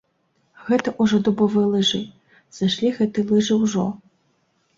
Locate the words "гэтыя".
2.97-3.29